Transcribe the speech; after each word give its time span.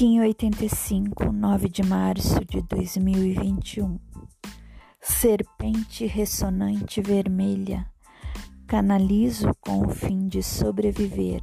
Kim 0.00 0.18
85, 0.18 1.30
9 1.30 1.68
de 1.68 1.82
março 1.82 2.42
de 2.46 2.62
2021. 2.62 3.98
Serpente 4.98 6.06
ressonante 6.06 7.02
vermelha, 7.02 7.84
canalizo 8.66 9.54
com 9.60 9.82
o 9.82 9.90
fim 9.90 10.26
de 10.26 10.42
sobreviver, 10.42 11.42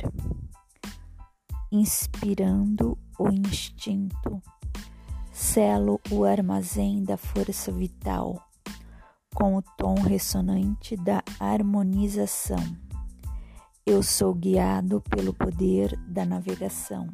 inspirando 1.71 2.98
o 3.20 3.30
instinto, 3.30 4.42
selo 5.32 6.02
o 6.10 6.26
armazém 6.26 7.04
da 7.04 7.16
força 7.16 7.71
vital, 7.71 8.42
com 9.36 9.55
o 9.55 9.62
tom 9.62 10.02
ressonante 10.02 10.98
da 10.98 11.24
harmonização. 11.39 12.75
Eu 13.86 14.02
sou 14.02 14.33
guiado 14.33 15.00
pelo 15.11 15.32
poder 15.32 15.96
da 16.08 16.25
navegação. 16.25 17.08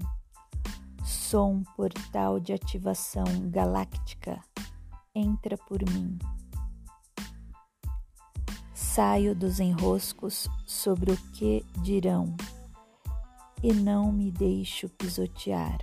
Sou 1.34 1.50
um 1.50 1.64
portal 1.64 2.40
de 2.40 2.54
ativação 2.54 3.26
galáctica. 3.50 4.40
Entra 5.16 5.58
por 5.58 5.80
mim. 5.82 6.20
Saio 8.72 9.34
dos 9.34 9.60
enroscos 9.60 10.48
sobre 10.64 11.12
o 11.12 11.18
que 11.32 11.66
dirão 11.82 12.36
e 13.64 13.74
não 13.74 14.12
me 14.12 14.30
deixo 14.30 14.88
pisotear. 14.90 15.80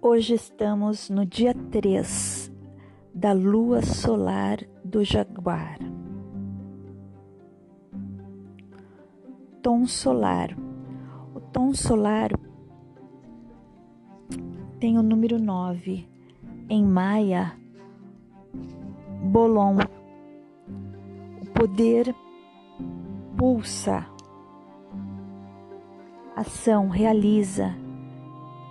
Hoje 0.00 0.34
estamos 0.34 1.10
no 1.10 1.26
dia 1.26 1.52
3 1.52 2.52
da 3.12 3.32
lua 3.32 3.82
solar 3.82 4.60
do 4.84 5.02
Jaguar. 5.02 5.76
Tom 9.60 9.86
solar. 9.86 10.56
O 11.34 11.40
tom 11.40 11.74
solar 11.74 12.30
tem 14.78 14.96
o 14.96 15.02
número 15.02 15.36
9. 15.36 16.08
Em 16.68 16.84
Maia, 16.84 17.58
Bolon. 19.32 19.78
O 21.42 21.46
poder 21.46 22.14
pulsa. 23.36 24.06
Ação 26.36 26.88
realiza. 26.88 27.74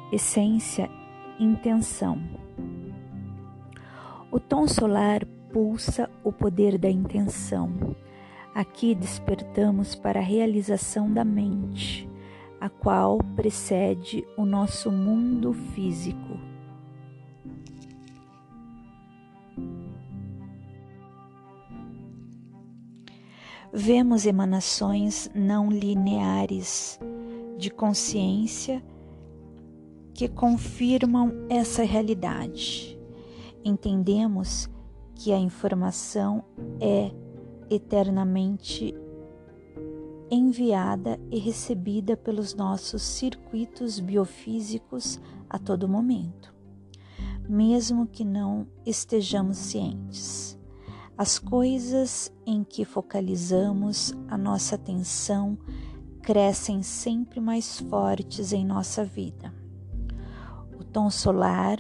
Essência 0.10 0.90
intenção. 1.40 2.20
O 4.32 4.40
tom 4.40 4.68
solar 4.68 5.26
pulsa 5.52 6.10
o 6.24 6.32
poder 6.32 6.78
da 6.78 6.90
intenção. 6.90 7.96
Aqui 8.54 8.94
despertamos 8.96 9.96
para 9.96 10.20
a 10.20 10.24
realização 10.24 11.12
da 11.12 11.24
mente, 11.24 12.10
a 12.60 12.70
qual 12.70 13.20
precede 13.36 14.26
o 14.36 14.46
nosso 14.46 14.92
mundo 14.92 15.54
físico. 15.54 16.40
Vemos 23.72 24.26
emanações 24.26 25.30
não 25.36 25.70
lineares 25.70 27.00
de 27.58 27.70
consciência 27.70 28.84
que 30.18 30.28
confirmam 30.28 31.32
essa 31.48 31.84
realidade. 31.84 33.00
Entendemos 33.64 34.68
que 35.14 35.32
a 35.32 35.38
informação 35.38 36.44
é 36.82 37.12
eternamente 37.70 38.96
enviada 40.32 41.20
e 41.30 41.38
recebida 41.38 42.18
pelos 42.18 42.56
nossos 42.56 43.04
circuitos 43.04 44.00
biofísicos 44.00 45.22
a 45.48 45.60
todo 45.60 45.88
momento, 45.88 46.52
mesmo 47.48 48.08
que 48.08 48.26
não 48.26 48.68
estejamos 48.84 49.58
cientes. 49.58 50.58
As 51.16 51.38
coisas 51.38 52.34
em 52.44 52.64
que 52.64 52.84
focalizamos 52.86 54.16
a 54.28 54.36
nossa 54.36 54.74
atenção 54.74 55.60
crescem 56.24 56.82
sempre 56.82 57.40
mais 57.40 57.80
fortes 57.82 58.52
em 58.52 58.66
nossa 58.66 59.06
vida 59.06 59.67
tom 60.92 61.10
solar 61.10 61.78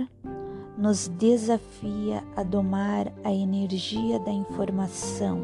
nos 0.78 1.07
desafia 1.07 2.23
a 2.35 2.44
domar 2.44 3.12
a 3.23 3.34
energia 3.34 4.19
da 4.19 4.31
informação, 4.31 5.44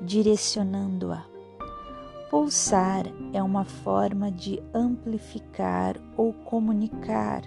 direcionando-a. 0.00 1.24
Pulsar 2.30 3.06
é 3.32 3.42
uma 3.42 3.64
forma 3.64 4.30
de 4.30 4.62
amplificar 4.72 5.96
ou 6.16 6.32
comunicar, 6.32 7.42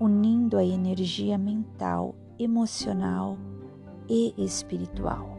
unindo 0.00 0.58
a 0.58 0.64
energia 0.64 1.38
mental, 1.38 2.16
emocional 2.36 3.38
e 4.08 4.34
espiritual. 4.36 5.38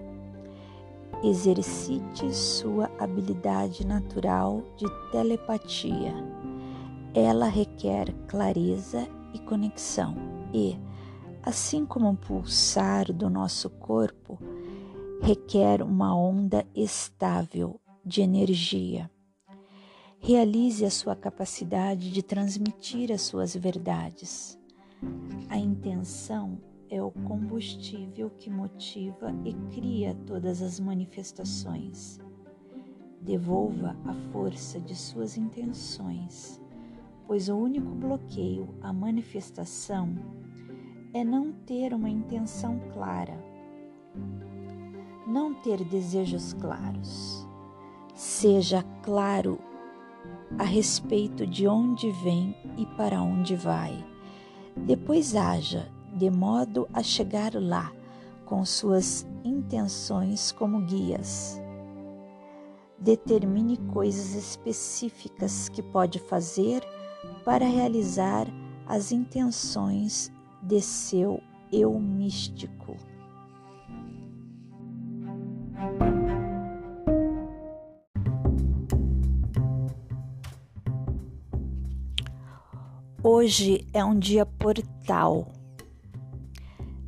Exercite 1.22 2.34
sua 2.34 2.90
habilidade 2.98 3.86
natural 3.86 4.64
de 4.78 4.86
telepatia. 5.12 6.14
Ela 7.14 7.48
requer 7.48 8.14
clareza 8.28 9.08
e 9.36 9.40
conexão, 9.40 10.16
e, 10.54 10.80
assim 11.44 11.86
como 11.86 12.10
o 12.10 12.16
pulsar 12.16 13.12
do 13.12 13.30
nosso 13.30 13.70
corpo, 13.70 14.40
requer 15.22 15.82
uma 15.82 16.16
onda 16.16 16.66
estável 16.74 17.80
de 18.04 18.22
energia. 18.22 19.12
Realize 20.20 20.86
a 20.86 20.90
sua 20.90 21.16
capacidade 21.16 22.12
de 22.12 22.24
transmitir 22.24 23.12
as 23.12 23.24
suas 23.24 23.54
verdades. 23.56 24.58
A 25.50 25.58
intenção 25.58 26.58
é 26.90 27.04
o 27.04 27.12
combustível 27.12 28.30
que 28.30 28.50
motiva 28.50 29.36
e 29.44 29.54
cria 29.76 30.16
todas 30.26 30.62
as 30.62 30.80
manifestações. 30.80 32.20
Devolva 33.22 33.98
a 34.06 34.14
força 34.32 34.80
de 34.80 34.96
suas 34.96 35.36
intenções 35.36 36.64
pois 37.28 37.50
o 37.50 37.56
único 37.56 37.90
bloqueio 37.90 38.68
à 38.82 38.94
manifestação 38.94 40.16
é 41.14 41.24
não 41.24 41.52
ter 41.52 41.94
uma 41.94 42.10
intenção 42.10 42.80
clara, 42.92 43.38
não 45.26 45.54
ter 45.54 45.84
desejos 45.84 46.54
claros. 46.54 47.48
Seja 48.14 48.84
claro 49.02 49.60
a 50.58 50.64
respeito 50.64 51.46
de 51.46 51.68
onde 51.68 52.12
vem 52.12 52.56
e 52.78 52.86
para 52.98 53.22
onde 53.22 53.56
vai. 53.56 54.06
Depois 54.76 55.36
haja 55.36 55.90
de 56.14 56.30
modo 56.30 56.88
a 56.94 57.02
chegar 57.02 57.54
lá 57.56 57.92
com 58.46 58.64
suas 58.64 59.26
intenções 59.44 60.52
como 60.52 60.82
guias. 60.82 61.60
Determine 62.98 63.78
coisas 63.94 64.34
específicas 64.36 65.68
que 65.68 65.82
pode 65.82 66.20
fazer 66.20 66.82
para 67.46 67.68
realizar 67.68 68.48
as 68.88 69.12
intenções 69.12 70.32
de 70.64 70.82
seu 70.82 71.40
eu 71.72 71.98
místico. 72.00 72.98
Hoje 83.22 83.86
é 83.94 84.04
um 84.04 84.18
dia 84.18 84.46
portal. 84.46 85.52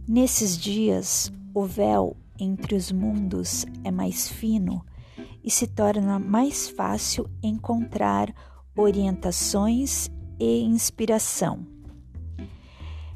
Nesses 0.07 0.55
dias, 0.55 1.31
o 1.53 1.63
véu 1.63 2.15
entre 2.39 2.75
os 2.75 2.91
mundos 2.91 3.65
é 3.83 3.89
mais 3.89 4.27
fino 4.27 4.85
e 5.43 5.49
se 5.49 5.65
torna 5.65 6.19
mais 6.19 6.69
fácil 6.69 7.27
encontrar 7.41 8.31
orientações 8.75 10.09
e 10.39 10.61
inspiração. 10.63 11.65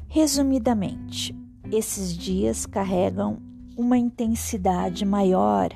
Resumidamente, 0.08 1.34
esses 1.70 2.16
dias 2.16 2.66
carregam 2.66 3.40
uma 3.76 3.96
intensidade 3.96 5.04
maior 5.04 5.70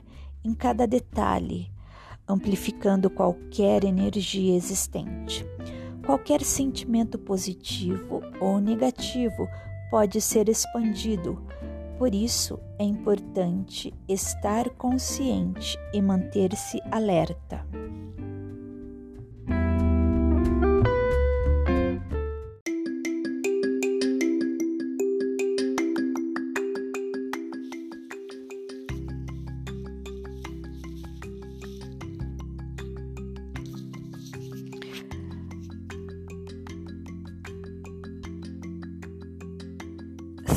em 0.44 0.52
cada 0.52 0.86
detalhe, 0.86 1.72
amplificando 2.28 3.08
qualquer 3.08 3.84
energia 3.84 4.54
existente. 4.54 5.46
Qualquer 6.04 6.42
sentimento 6.42 7.18
positivo 7.18 8.22
ou 8.40 8.60
negativo 8.60 9.48
pode 9.90 10.20
ser 10.20 10.48
expandido. 10.48 11.42
Por 11.98 12.14
isso, 12.14 12.60
é 12.78 12.84
importante 12.84 13.92
estar 14.06 14.68
consciente 14.70 15.78
e 15.92 16.02
manter-se 16.02 16.80
alerta. 16.90 17.66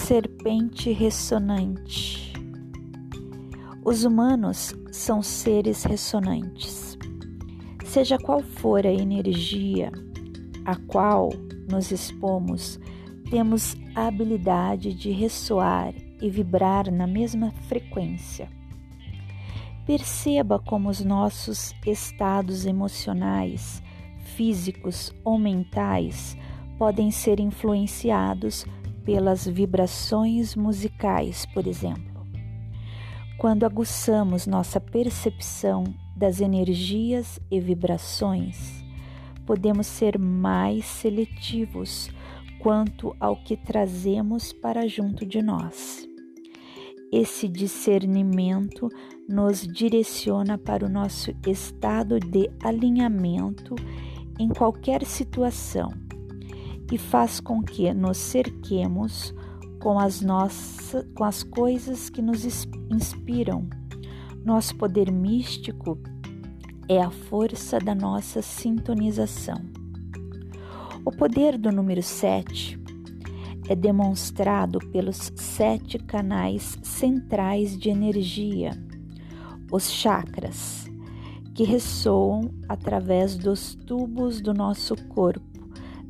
Serpente 0.09 0.91
ressonante. 0.91 2.33
Os 3.85 4.03
humanos 4.03 4.73
são 4.91 5.21
seres 5.21 5.83
ressonantes. 5.83 6.97
Seja 7.85 8.17
qual 8.17 8.41
for 8.41 8.87
a 8.87 8.91
energia 8.91 9.91
a 10.65 10.75
qual 10.75 11.29
nos 11.69 11.91
expomos, 11.91 12.79
temos 13.29 13.77
a 13.93 14.07
habilidade 14.07 14.95
de 14.95 15.11
ressoar 15.11 15.93
e 16.19 16.27
vibrar 16.27 16.91
na 16.91 17.05
mesma 17.05 17.51
frequência. 17.67 18.49
Perceba 19.85 20.57
como 20.57 20.89
os 20.89 21.05
nossos 21.05 21.71
estados 21.85 22.65
emocionais, 22.65 23.79
físicos 24.35 25.13
ou 25.23 25.37
mentais 25.37 26.35
podem 26.79 27.11
ser 27.11 27.39
influenciados 27.39 28.65
pelas 29.09 29.47
vibrações 29.47 30.55
musicais, 30.55 31.43
por 31.47 31.65
exemplo. 31.65 32.27
Quando 33.39 33.65
aguçamos 33.65 34.45
nossa 34.45 34.79
percepção 34.79 35.83
das 36.15 36.39
energias 36.39 37.39
e 37.49 37.59
vibrações, 37.59 38.85
podemos 39.47 39.87
ser 39.87 40.19
mais 40.19 40.85
seletivos 40.85 42.11
quanto 42.59 43.15
ao 43.19 43.35
que 43.35 43.57
trazemos 43.57 44.53
para 44.53 44.87
junto 44.87 45.25
de 45.25 45.41
nós. 45.41 46.07
Esse 47.11 47.47
discernimento 47.47 48.89
nos 49.27 49.65
direciona 49.65 50.55
para 50.55 50.85
o 50.85 50.89
nosso 50.89 51.31
estado 51.47 52.19
de 52.19 52.47
alinhamento 52.63 53.73
em 54.37 54.49
qualquer 54.49 55.03
situação 55.03 56.08
e 56.91 56.97
faz 56.97 57.39
com 57.39 57.61
que 57.61 57.93
nos 57.93 58.17
cerquemos 58.17 59.33
com 59.79 59.99
as 59.99 60.21
nossas 60.21 61.05
com 61.15 61.23
as 61.23 61.43
coisas 61.43 62.09
que 62.09 62.21
nos 62.21 62.43
inspiram. 62.91 63.67
Nosso 64.43 64.75
poder 64.75 65.11
místico 65.11 65.99
é 66.87 67.01
a 67.01 67.09
força 67.09 67.79
da 67.79 67.93
nossa 67.93 68.41
sintonização. 68.41 69.61
O 71.05 71.11
poder 71.11 71.57
do 71.57 71.71
número 71.71 72.01
7 72.01 72.79
é 73.69 73.75
demonstrado 73.75 74.79
pelos 74.91 75.31
sete 75.35 75.99
canais 75.99 76.77
centrais 76.81 77.77
de 77.77 77.89
energia, 77.89 78.71
os 79.71 79.91
chakras, 79.91 80.89
que 81.53 81.63
ressoam 81.63 82.49
através 82.67 83.35
dos 83.35 83.75
tubos 83.75 84.41
do 84.41 84.53
nosso 84.53 84.95
corpo, 85.07 85.48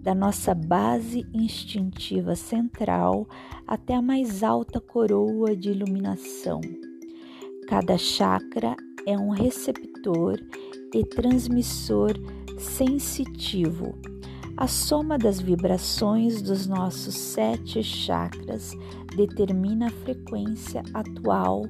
da 0.01 0.15
nossa 0.15 0.53
base 0.53 1.25
instintiva 1.33 2.35
central 2.35 3.27
até 3.67 3.95
a 3.95 4.01
mais 4.01 4.43
alta 4.43 4.79
coroa 4.79 5.55
de 5.55 5.69
iluminação. 5.71 6.61
Cada 7.67 7.97
chakra 7.97 8.75
é 9.05 9.17
um 9.17 9.29
receptor 9.29 10.39
e 10.93 11.03
transmissor 11.05 12.13
sensitivo 12.57 13.95
a 14.59 14.67
soma 14.67 15.17
das 15.17 15.39
vibrações 15.39 16.41
dos 16.41 16.67
nossos 16.67 17.15
sete 17.15 17.81
chakras 17.81 18.75
determina 19.15 19.87
a 19.87 19.89
frequência 19.89 20.83
atual 20.93 21.63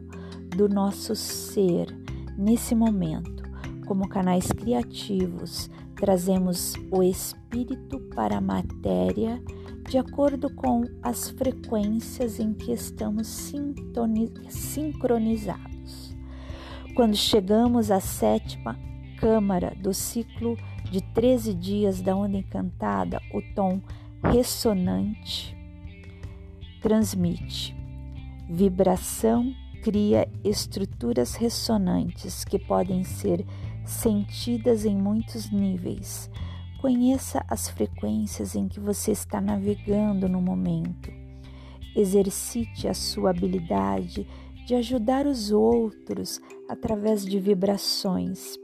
do 0.57 0.67
nosso 0.67 1.15
ser 1.15 1.95
nesse 2.35 2.73
momento. 2.73 3.43
Como 3.85 4.09
canais 4.09 4.51
criativos, 4.51 5.69
trazemos 5.99 6.73
o 6.89 7.03
espírito 7.03 7.99
para 8.15 8.37
a 8.37 8.41
matéria 8.41 9.43
de 9.89 9.97
acordo 9.97 10.49
com 10.55 10.85
as 11.03 11.29
frequências 11.29 12.39
em 12.39 12.53
que 12.53 12.71
estamos 12.71 13.27
sincronizados. 14.47 16.15
Quando 16.95 17.17
chegamos 17.17 17.91
à 17.91 17.99
sétima 17.99 18.79
câmara 19.19 19.75
do 19.81 19.93
ciclo 19.93 20.57
de 20.89 21.01
13 21.01 21.53
dias 21.53 22.01
da 22.01 22.15
onda 22.15 22.37
encantada, 22.37 23.21
o 23.33 23.41
tom 23.53 23.81
ressonante 24.23 25.53
transmite. 26.81 27.75
Vibração 28.49 29.53
cria 29.83 30.29
estruturas 30.43 31.35
ressonantes 31.35 32.45
que 32.45 32.57
podem 32.57 33.03
ser 33.03 33.45
sentidas 33.89 34.85
em 34.85 34.95
muitos 34.95 35.51
níveis. 35.51 36.29
Conheça 36.81 37.43
as 37.47 37.69
frequências 37.69 38.55
em 38.55 38.67
que 38.67 38.79
você 38.79 39.11
está 39.11 39.41
navegando 39.41 40.29
no 40.29 40.41
momento. 40.41 41.11
Exercite 41.95 42.87
a 42.87 42.93
sua 42.93 43.31
habilidade 43.31 44.27
de 44.65 44.75
ajudar 44.75 45.25
os 45.25 45.51
outros 45.51 46.39
através 46.69 47.25
de 47.25 47.39
vibrações 47.39 48.57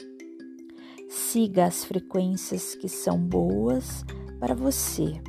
Siga 1.07 1.65
as 1.65 1.85
frequências 1.85 2.75
que 2.75 2.89
são 2.89 3.17
boas 3.17 4.03
para 4.39 4.53
você. 4.53 5.21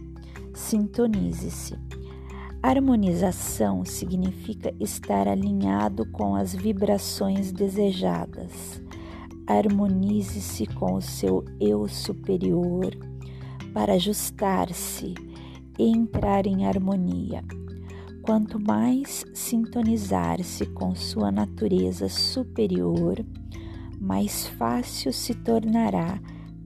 Sintonize-se. 0.55 1.79
Harmonização 2.63 3.85
significa 3.85 4.75
estar 4.81 5.29
alinhado 5.29 6.05
com 6.11 6.35
as 6.35 6.55
vibrações 6.55 7.53
desejadas. 7.53 8.83
Harmonize-se 9.47 10.67
com 10.67 10.95
o 10.95 11.03
seu 11.03 11.45
eu 11.61 11.87
superior 11.89 12.91
para 13.73 13.95
ajustar-se 13.95 15.15
e 15.79 15.85
entrar 15.85 16.47
em 16.47 16.67
harmonia. 16.67 17.45
Quanto 18.23 18.59
mais 18.59 19.25
sintonizar-se 19.33 20.67
com 20.67 20.95
sua 20.95 21.31
natureza 21.31 22.09
superior, 22.09 23.25
mais 24.01 24.47
fácil 24.47 25.13
se 25.13 25.35
tornará 25.35 26.19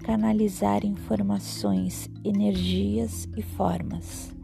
canalizar 0.02 0.84
informações, 0.84 2.08
energias 2.24 3.28
e 3.36 3.42
formas. 3.42 4.34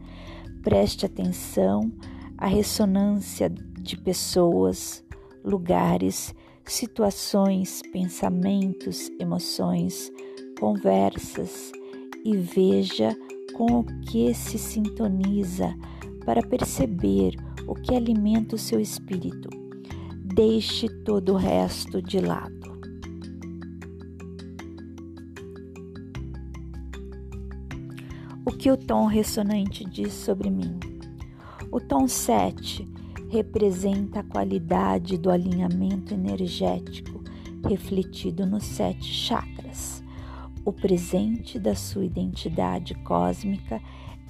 Preste 0.61 1.05
atenção 1.05 1.91
à 2.37 2.45
ressonância 2.47 3.49
de 3.49 3.97
pessoas, 3.97 5.03
lugares, 5.43 6.35
situações, 6.67 7.81
pensamentos, 7.91 9.09
emoções, 9.19 10.11
conversas 10.59 11.71
e 12.23 12.35
veja 12.35 13.15
com 13.53 13.79
o 13.79 13.83
que 14.01 14.33
se 14.33 14.57
sintoniza 14.57 15.73
para 16.25 16.41
perceber 16.41 17.35
o 17.65 17.73
que 17.73 17.95
alimenta 17.95 18.55
o 18.55 18.59
seu 18.59 18.79
espírito. 18.79 19.49
Deixe 20.35 20.87
todo 21.03 21.33
o 21.33 21.37
resto 21.37 22.01
de 22.01 22.19
lado. 22.19 22.55
O 28.45 28.51
que 28.51 28.71
o 28.71 28.77
tom 28.77 29.05
ressonante 29.05 29.83
diz 29.83 30.13
sobre 30.13 30.49
mim? 30.49 30.79
O 31.71 31.79
tom 31.79 32.07
7 32.07 32.96
representa 33.29 34.19
a 34.19 34.23
qualidade 34.23 35.17
do 35.17 35.29
alinhamento 35.29 36.13
energético 36.13 37.23
refletido 37.67 38.45
nos 38.45 38.63
sete 38.63 39.05
chakras. 39.05 40.03
O 40.63 40.71
presente 40.71 41.59
da 41.59 41.75
sua 41.75 42.05
identidade 42.05 42.93
cósmica 43.03 43.81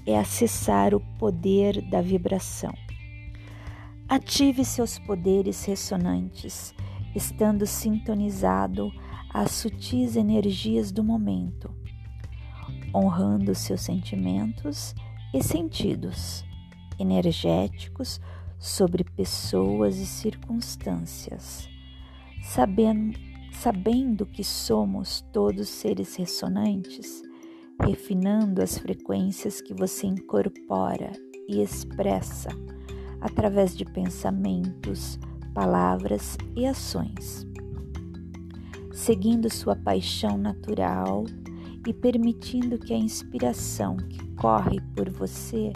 é 0.05 0.17
acessar 0.17 0.93
o 0.93 0.99
poder 1.19 1.81
da 1.89 2.01
vibração. 2.01 2.73
Ative 4.07 4.63
seus 4.63 4.97
poderes 4.99 5.65
ressonantes, 5.65 6.73
estando 7.15 7.65
sintonizado 7.65 8.91
às 9.33 9.51
sutis 9.51 10.15
energias 10.15 10.91
do 10.91 11.03
momento 11.03 11.69
honrando 12.93 13.53
seus 13.53 13.81
sentimentos 13.81 14.95
e 15.33 15.43
sentidos 15.43 16.43
energéticos 16.99 18.19
sobre 18.59 19.03
pessoas 19.03 19.97
e 19.97 20.05
circunstâncias, 20.05 21.69
sabendo, 22.43 23.17
sabendo 23.51 24.25
que 24.25 24.43
somos 24.43 25.21
todos 25.31 25.69
seres 25.69 26.15
ressonantes, 26.15 27.21
refinando 27.81 28.61
as 28.61 28.77
frequências 28.77 29.61
que 29.61 29.73
você 29.73 30.07
incorpora 30.07 31.11
e 31.47 31.61
expressa 31.61 32.49
através 33.21 33.75
de 33.75 33.85
pensamentos, 33.85 35.19
palavras 35.53 36.37
e 36.55 36.65
ações. 36.65 37.45
Seguindo 38.91 39.49
sua 39.49 39.75
paixão 39.75 40.37
natural 40.37 41.23
e 41.87 41.93
permitindo 41.93 42.79
que 42.79 42.93
a 42.93 42.97
inspiração 42.97 43.95
que 43.95 44.25
corre 44.35 44.81
por 44.95 45.09
você 45.09 45.71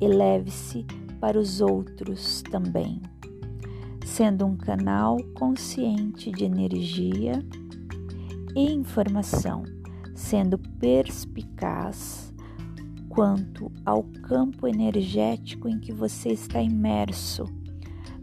eleve-se 0.00 0.86
para 1.26 1.40
os 1.40 1.60
outros 1.60 2.40
também, 2.40 3.02
sendo 4.04 4.46
um 4.46 4.56
canal 4.56 5.16
consciente 5.34 6.30
de 6.30 6.44
energia 6.44 7.44
e 8.54 8.70
informação, 8.70 9.64
sendo 10.14 10.56
perspicaz 10.56 12.32
quanto 13.08 13.72
ao 13.84 14.04
campo 14.22 14.68
energético 14.68 15.68
em 15.68 15.80
que 15.80 15.92
você 15.92 16.28
está 16.28 16.62
imerso, 16.62 17.44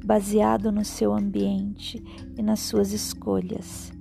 baseado 0.06 0.72
no 0.72 0.86
seu 0.86 1.14
ambiente 1.14 2.02
e 2.38 2.42
nas 2.42 2.62
suas 2.62 2.94
escolhas, 2.94 3.92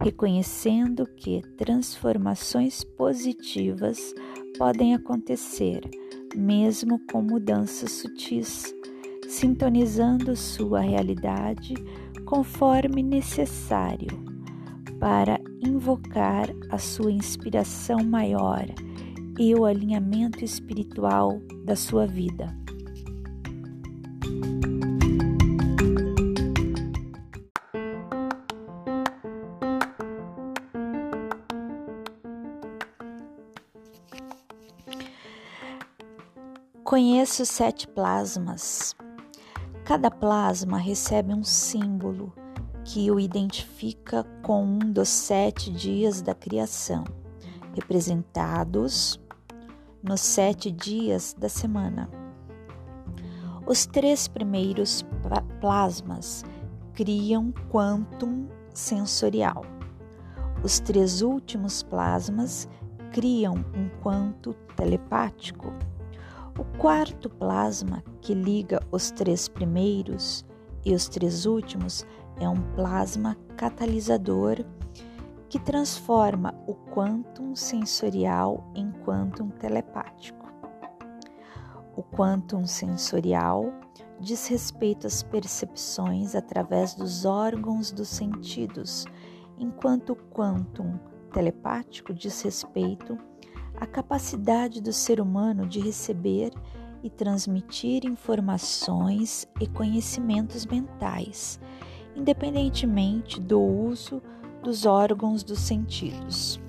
reconhecendo 0.00 1.04
que 1.04 1.42
transformações 1.56 2.84
positivas 2.84 4.14
podem 4.56 4.94
acontecer, 4.94 5.80
mesmo 6.34 6.98
com 7.10 7.22
mudanças 7.22 7.92
sutis, 7.92 8.74
sintonizando 9.28 10.36
sua 10.36 10.80
realidade 10.80 11.74
conforme 12.24 13.02
necessário 13.02 14.08
para 14.98 15.40
invocar 15.60 16.48
a 16.70 16.78
sua 16.78 17.10
inspiração 17.10 18.02
maior 18.04 18.64
e 19.38 19.54
o 19.54 19.64
alinhamento 19.64 20.44
espiritual 20.44 21.40
da 21.64 21.74
sua 21.74 22.06
vida. 22.06 22.54
Conheço 37.22 37.46
sete 37.46 37.86
plasmas. 37.86 38.96
Cada 39.84 40.10
plasma 40.10 40.76
recebe 40.76 41.32
um 41.32 41.44
símbolo 41.44 42.32
que 42.84 43.12
o 43.12 43.20
identifica 43.20 44.24
com 44.42 44.64
um 44.64 44.78
dos 44.80 45.08
sete 45.08 45.70
dias 45.70 46.20
da 46.20 46.34
criação, 46.34 47.04
representados 47.76 49.20
nos 50.02 50.20
sete 50.20 50.72
dias 50.72 51.32
da 51.38 51.48
semana. 51.48 52.10
Os 53.64 53.86
três 53.86 54.26
primeiros 54.26 55.04
plasmas 55.60 56.44
criam 56.92 57.54
quantum 57.70 58.48
sensorial. 58.74 59.64
Os 60.64 60.80
três 60.80 61.22
últimos 61.22 61.84
plasmas 61.84 62.68
criam 63.12 63.64
um 63.76 63.88
quanto 64.02 64.54
telepático. 64.74 65.72
O 66.62 66.78
quarto 66.78 67.28
plasma, 67.28 68.04
que 68.20 68.32
liga 68.32 68.80
os 68.92 69.10
três 69.10 69.48
primeiros 69.48 70.44
e 70.84 70.94
os 70.94 71.08
três 71.08 71.44
últimos, 71.44 72.06
é 72.38 72.48
um 72.48 72.62
plasma 72.76 73.36
catalisador 73.56 74.64
que 75.48 75.58
transforma 75.58 76.54
o 76.68 76.74
quantum 76.74 77.56
sensorial 77.56 78.62
em 78.76 78.92
quantum 79.04 79.48
telepático. 79.48 80.46
O 81.96 82.02
quantum 82.04 82.64
sensorial 82.64 83.72
diz 84.20 84.46
respeito 84.46 85.08
às 85.08 85.20
percepções 85.20 86.36
através 86.36 86.94
dos 86.94 87.24
órgãos 87.24 87.90
dos 87.90 88.06
sentidos, 88.06 89.04
enquanto 89.58 90.10
o 90.10 90.16
quantum 90.16 90.96
telepático 91.32 92.14
diz 92.14 92.40
respeito 92.40 93.18
à 93.76 93.86
capacidade 93.86 94.80
do 94.80 94.92
ser 94.92 95.20
humano 95.20 95.66
de 95.66 95.80
receber 95.80 96.52
e 97.02 97.10
transmitir 97.10 98.04
informações 98.04 99.46
e 99.60 99.66
conhecimentos 99.66 100.64
mentais, 100.66 101.60
independentemente 102.14 103.40
do 103.40 103.60
uso 103.60 104.22
dos 104.62 104.86
órgãos 104.86 105.42
dos 105.42 105.58
sentidos. 105.58 106.60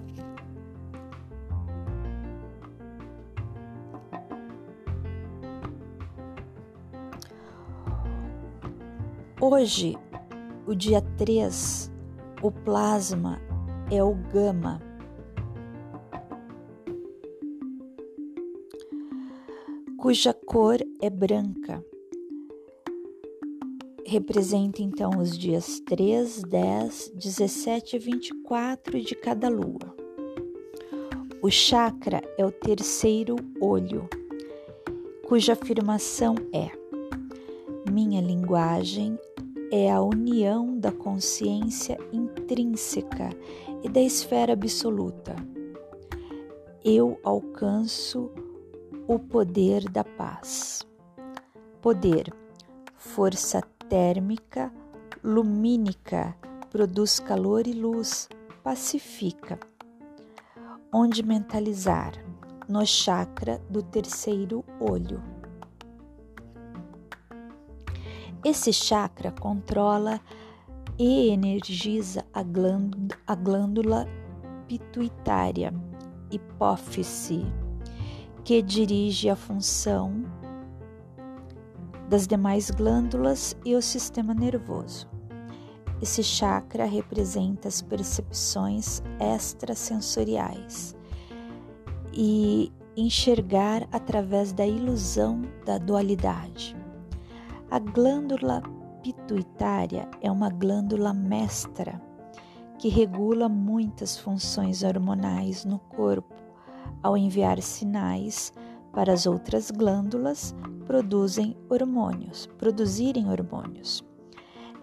Hoje, 9.40 9.98
o 10.66 10.74
dia 10.74 11.02
3, 11.18 11.92
o 12.42 12.50
plasma 12.50 13.42
é 13.92 14.02
o 14.02 14.16
gama. 14.16 14.93
Cuja 20.04 20.34
cor 20.34 20.80
é 21.02 21.10
branca 21.10 21.82
representa 24.06 24.82
então 24.82 25.12
os 25.18 25.38
dias 25.38 25.80
3, 25.80 26.42
10, 26.42 27.14
17 27.16 27.96
e 27.96 28.00
24 28.00 29.00
de 29.00 29.16
cada 29.16 29.48
lua. 29.48 29.96
O 31.42 31.50
chakra 31.50 32.22
é 32.38 32.46
o 32.46 32.52
terceiro 32.52 33.38
olho, 33.62 34.10
cuja 35.26 35.54
afirmação 35.54 36.36
é: 36.52 36.70
Minha 37.90 38.20
linguagem 38.20 39.18
é 39.72 39.90
a 39.90 40.02
união 40.02 40.78
da 40.78 40.92
consciência 40.92 41.98
intrínseca 42.12 43.30
e 43.82 43.88
da 43.88 44.02
esfera 44.02 44.52
absoluta. 44.52 45.34
Eu 46.84 47.18
alcanço 47.24 48.30
o 49.08 49.20
poder 49.20 49.90
da 49.90 50.04
paz. 50.04 50.86
Poder, 51.82 52.34
força 52.96 53.62
térmica, 53.90 54.72
lumínica, 55.24 56.36
produz 56.72 57.20
calor 57.20 57.68
e 57.68 57.74
luz, 57.74 58.30
pacifica. 58.64 59.60
Onde 60.92 61.22
mentalizar? 61.22 62.14
No 62.68 62.86
chakra 62.86 63.62
do 63.70 63.84
terceiro 63.84 64.64
olho. 64.80 65.22
Esse 68.44 68.72
chakra 68.72 69.32
controla 69.32 70.20
e 70.98 71.30
energiza 71.30 72.26
a 72.34 72.42
glândula, 72.42 73.18
a 73.28 73.36
glândula 73.36 74.08
pituitária, 74.68 75.74
hipófise, 76.32 77.46
que 78.44 78.62
dirige 78.62 79.30
a 79.30 79.36
função 79.36 80.24
das 82.10 82.28
demais 82.28 82.70
glândulas 82.70 83.56
e 83.64 83.76
o 83.76 83.82
sistema 83.82 84.34
nervoso. 84.34 85.08
Esse 86.02 86.22
chakra 86.22 86.86
representa 86.86 87.70
as 87.70 87.82
percepções 87.82 89.02
extrasensoriais 89.20 90.94
e 92.12 92.72
enxergar 92.98 93.88
através 93.92 94.52
da 94.52 94.68
ilusão 94.68 95.42
da 95.66 95.78
dualidade. 95.78 96.76
A 97.72 97.80
glândula 97.80 98.62
pituitária 99.02 100.08
é 100.22 100.30
uma 100.30 100.50
glândula 100.50 101.14
mestra 101.14 102.02
que 102.78 102.90
regula 102.90 103.48
muitas 103.48 104.18
funções 104.18 104.84
hormonais 104.84 105.64
no 105.64 105.80
corpo 105.80 106.33
ao 107.04 107.18
enviar 107.18 107.62
sinais 107.62 108.54
para 108.94 109.12
as 109.12 109.26
outras 109.26 109.70
glândulas 109.70 110.56
produzem 110.88 111.58
hormônios, 111.70 112.48
produzirem 112.58 113.30
hormônios. 113.30 114.04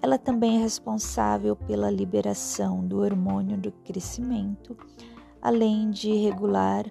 Ela 0.03 0.19
também 0.19 0.57
é 0.57 0.61
responsável 0.61 1.57
pela 1.57 1.91
liberação 1.91 2.87
do 2.87 3.00
hormônio 3.00 3.59
do 3.59 3.73
crescimento, 3.73 4.77
além 5.43 5.91
de 5.91 6.12
regular 6.15 6.85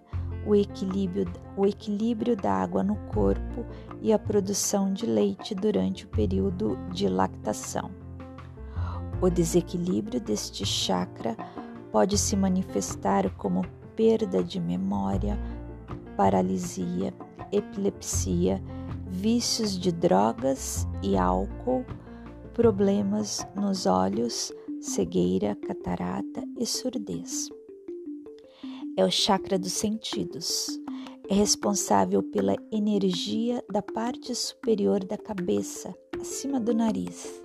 o 0.46 0.56
equilíbrio, 0.56 1.32
o 1.58 1.66
equilíbrio 1.66 2.36
da 2.36 2.54
água 2.54 2.84
no 2.84 2.96
corpo 3.08 3.66
e 4.02 4.14
a 4.14 4.20
produção 4.20 4.94
de 4.94 5.06
leite 5.06 5.54
durante 5.54 6.06
o 6.06 6.10
período 6.10 6.78
de 6.92 7.08
lactação. 7.08 7.92
O 9.22 9.30
desequilíbrio 9.30 10.22
deste 10.22 10.66
chakra 10.66 11.36
pode 11.92 12.18
se 12.18 12.36
manifestar 12.36 13.30
como 13.36 13.66
perda 14.00 14.42
de 14.42 14.62
memória, 14.62 15.38
paralisia, 16.16 17.14
epilepsia, 17.52 18.64
vícios 19.06 19.78
de 19.78 19.92
drogas 19.92 20.88
e 21.04 21.18
álcool, 21.18 21.84
problemas 22.54 23.46
nos 23.54 23.86
olhos, 23.86 24.54
cegueira, 24.80 25.54
catarata 25.68 26.42
e 26.58 26.66
surdez. 26.66 27.50
É 28.96 29.04
o 29.04 29.12
chakra 29.12 29.60
dos 29.60 29.74
sentidos. 29.74 30.80
É 31.30 31.34
responsável 31.34 32.24
pela 32.24 32.56
energia 32.72 33.62
da 33.70 33.82
parte 33.82 34.34
superior 34.34 35.04
da 35.04 35.18
cabeça, 35.18 35.94
acima 36.18 36.58
do 36.58 36.74
nariz, 36.74 37.42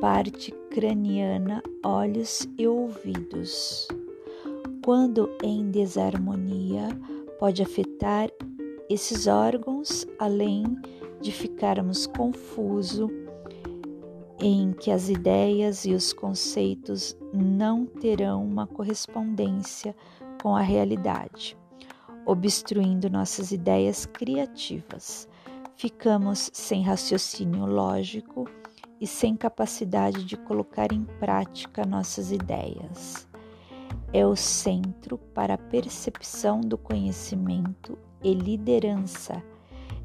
parte 0.00 0.52
craniana, 0.70 1.62
olhos 1.84 2.48
e 2.56 2.66
ouvidos. 2.66 3.86
Quando 4.86 5.36
em 5.42 5.68
desarmonia, 5.68 6.90
pode 7.40 7.60
afetar 7.60 8.30
esses 8.88 9.26
órgãos, 9.26 10.06
além 10.16 10.62
de 11.20 11.32
ficarmos 11.32 12.06
confusos 12.06 13.10
em 14.40 14.72
que 14.72 14.92
as 14.92 15.08
ideias 15.08 15.84
e 15.86 15.92
os 15.92 16.12
conceitos 16.12 17.18
não 17.34 17.84
terão 17.84 18.44
uma 18.44 18.64
correspondência 18.64 19.92
com 20.40 20.54
a 20.54 20.60
realidade. 20.60 21.58
obstruindo 22.24 23.10
nossas 23.10 23.50
ideias 23.50 24.06
criativas. 24.06 25.28
Ficamos 25.74 26.48
sem 26.52 26.82
raciocínio 26.82 27.66
lógico 27.66 28.48
e 29.00 29.06
sem 29.06 29.36
capacidade 29.36 30.24
de 30.24 30.36
colocar 30.36 30.92
em 30.92 31.02
prática 31.18 31.84
nossas 31.84 32.30
ideias. 32.30 33.26
É 34.16 34.26
o 34.26 34.34
centro 34.34 35.18
para 35.18 35.52
a 35.52 35.58
percepção 35.58 36.62
do 36.62 36.78
conhecimento 36.78 37.98
e 38.24 38.32
liderança. 38.32 39.44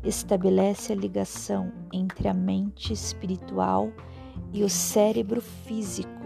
Estabelece 0.03 0.91
a 0.91 0.95
ligação 0.97 1.71
entre 1.93 2.27
a 2.27 2.33
mente 2.33 2.91
espiritual 2.91 3.89
e 4.51 4.65
o 4.65 4.69
cérebro 4.69 5.41
físico 5.41 6.21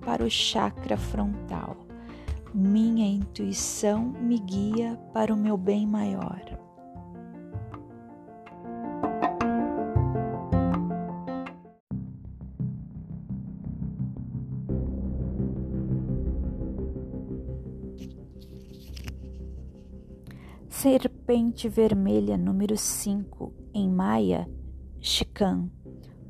para 0.00 0.24
o 0.24 0.30
chakra 0.30 0.96
frontal. 0.96 1.76
Minha 2.54 3.06
intuição 3.06 4.04
me 4.04 4.38
guia 4.38 4.98
para 5.14 5.32
o 5.32 5.36
meu 5.36 5.56
bem 5.56 5.86
maior. 5.86 6.42
Serpente 20.68 21.68
Vermelha 21.68 22.36
número 22.36 22.76
5 22.76 23.52
em 23.72 23.88
Maia, 23.88 24.46
Chican. 25.00 25.70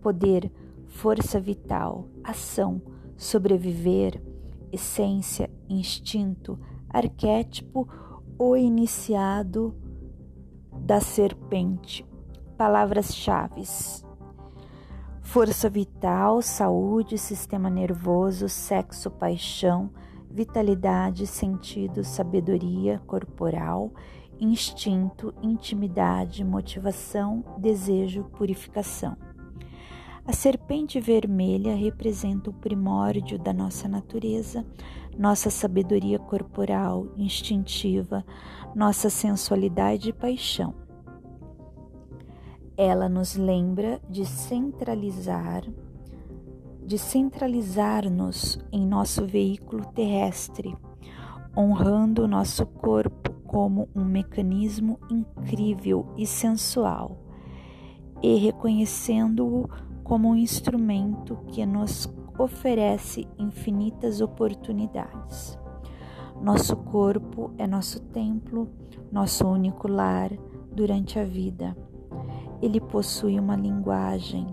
Poder 0.00 0.52
força 0.86 1.40
vital, 1.40 2.06
ação, 2.22 2.80
sobreviver, 3.22 4.20
essência, 4.72 5.48
instinto, 5.68 6.58
arquétipo 6.90 7.88
ou 8.36 8.56
iniciado 8.56 9.76
da 10.72 11.00
serpente. 11.00 12.04
Palavras-chave: 12.58 13.62
força 15.20 15.70
vital, 15.70 16.42
saúde, 16.42 17.16
sistema 17.16 17.70
nervoso, 17.70 18.48
sexo, 18.48 19.08
paixão, 19.08 19.90
vitalidade, 20.28 21.24
sentido, 21.24 22.02
sabedoria 22.02 22.98
corporal, 23.06 23.92
instinto, 24.40 25.32
intimidade, 25.40 26.42
motivação, 26.42 27.44
desejo, 27.56 28.24
purificação. 28.36 29.16
A 30.24 30.32
serpente 30.32 31.00
vermelha 31.00 31.74
representa 31.74 32.48
o 32.48 32.52
primórdio 32.52 33.36
da 33.40 33.52
nossa 33.52 33.88
natureza, 33.88 34.64
nossa 35.18 35.50
sabedoria 35.50 36.16
corporal, 36.16 37.08
instintiva, 37.16 38.24
nossa 38.72 39.10
sensualidade 39.10 40.10
e 40.10 40.12
paixão. 40.12 40.74
Ela 42.76 43.08
nos 43.08 43.34
lembra 43.34 44.00
de 44.08 44.24
centralizar, 44.24 45.64
de 46.86 46.98
centralizar-nos 46.98 48.60
em 48.70 48.86
nosso 48.86 49.26
veículo 49.26 49.84
terrestre, 49.86 50.76
honrando 51.56 52.22
o 52.22 52.28
nosso 52.28 52.64
corpo 52.64 53.32
como 53.44 53.88
um 53.92 54.04
mecanismo 54.04 55.00
incrível 55.10 56.06
e 56.16 56.28
sensual 56.28 57.18
e 58.22 58.36
reconhecendo-o 58.36 59.68
como 60.02 60.30
um 60.30 60.36
instrumento 60.36 61.36
que 61.48 61.64
nos 61.64 62.12
oferece 62.38 63.28
infinitas 63.38 64.20
oportunidades. 64.20 65.58
Nosso 66.40 66.76
corpo 66.76 67.52
é 67.56 67.66
nosso 67.66 68.00
templo, 68.00 68.68
nosso 69.10 69.46
único 69.46 69.86
lar 69.86 70.30
durante 70.74 71.18
a 71.18 71.24
vida. 71.24 71.76
Ele 72.60 72.80
possui 72.80 73.38
uma 73.38 73.56
linguagem 73.56 74.46